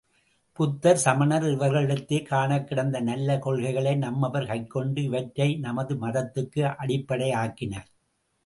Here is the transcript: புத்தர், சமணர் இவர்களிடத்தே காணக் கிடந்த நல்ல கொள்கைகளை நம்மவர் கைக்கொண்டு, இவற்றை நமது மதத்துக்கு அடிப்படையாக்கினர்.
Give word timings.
புத்தர், 0.59 0.97
சமணர் 0.97 1.43
இவர்களிடத்தே 1.43 2.23
காணக் 2.23 2.67
கிடந்த 2.67 2.99
நல்ல 2.99 3.37
கொள்கைகளை 3.39 3.95
நம்மவர் 3.95 4.47
கைக்கொண்டு, 4.47 5.03
இவற்றை 5.03 5.55
நமது 5.57 5.95
மதத்துக்கு 5.95 6.63
அடிப்படையாக்கினர். 6.79 7.87